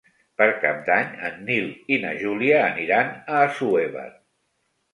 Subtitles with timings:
[0.41, 1.67] Per Cap d'Any en Nil
[1.97, 4.11] i na Júlia aniran a Assuévar.